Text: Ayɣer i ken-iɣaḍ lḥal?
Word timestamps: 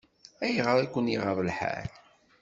Ayɣer 0.45 0.77
i 0.79 0.87
ken-iɣaḍ 0.87 1.39
lḥal? 1.49 1.89